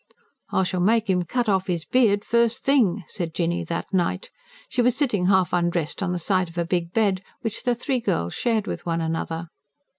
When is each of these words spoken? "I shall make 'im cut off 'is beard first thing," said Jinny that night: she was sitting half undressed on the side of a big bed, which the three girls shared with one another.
"I 0.49 0.63
shall 0.63 0.79
make 0.79 1.11
'im 1.11 1.25
cut 1.25 1.47
off 1.47 1.69
'is 1.69 1.85
beard 1.85 2.25
first 2.25 2.63
thing," 2.63 3.03
said 3.07 3.35
Jinny 3.35 3.63
that 3.65 3.93
night: 3.93 4.31
she 4.67 4.81
was 4.81 4.97
sitting 4.97 5.27
half 5.27 5.53
undressed 5.53 6.01
on 6.01 6.11
the 6.11 6.17
side 6.17 6.49
of 6.49 6.57
a 6.57 6.65
big 6.65 6.91
bed, 6.91 7.21
which 7.41 7.61
the 7.65 7.75
three 7.75 7.99
girls 7.99 8.33
shared 8.33 8.65
with 8.65 8.83
one 8.87 8.99
another. 9.01 9.49